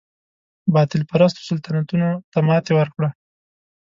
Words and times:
باطل 0.73 1.01
پرستو 1.09 1.45
سلطنتونو 1.49 2.09
ته 2.31 2.39
ماتې 2.47 2.71
ورکړه. 2.75 3.09